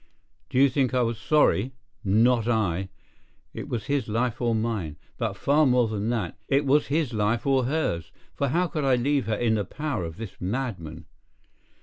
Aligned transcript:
Do 0.49 0.57
you 0.57 0.67
think 0.67 0.95
I 0.95 1.03
was 1.03 1.19
sorry? 1.19 1.73
Not 2.03 2.47
I! 2.47 2.89
It 3.53 3.69
was 3.69 3.85
his 3.85 4.07
life 4.07 4.41
or 4.41 4.55
mine, 4.55 4.97
but 5.19 5.37
far 5.37 5.67
more 5.67 5.87
than 5.87 6.09
that, 6.09 6.39
it 6.47 6.65
was 6.65 6.87
his 6.87 7.13
life 7.13 7.45
or 7.45 7.65
hers, 7.65 8.11
for 8.33 8.47
how 8.47 8.65
could 8.65 8.83
I 8.83 8.95
leave 8.95 9.27
her 9.27 9.35
in 9.35 9.53
the 9.53 9.63
power 9.63 10.03
of 10.03 10.17
this 10.17 10.31
madman? 10.39 11.05